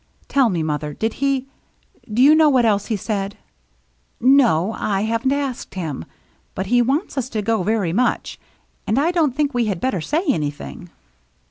Tell 0.27 0.49
me, 0.49 0.63
mother, 0.63 0.95
did 0.95 1.13
he— 1.21 1.45
do 2.11 2.23
you 2.23 2.33
know 2.33 2.49
what 2.49 2.65
else 2.65 2.87
he 2.87 2.95
said?"" 2.95 3.37
No, 4.19 4.73
I 4.79 5.01
haven't 5.01 5.31
asked 5.31 5.75
him. 5.75 6.05
But 6.55 6.65
he 6.65 6.81
wants 6.81 7.19
us 7.19 7.29
to 7.29 7.43
go 7.43 7.61
very 7.61 7.93
much, 7.93 8.39
and 8.87 8.97
I 8.97 9.11
don't 9.11 9.35
think 9.35 9.53
we 9.53 9.65
had 9.65 9.79
better 9.79 10.01
say 10.01 10.23
anything." 10.27 10.89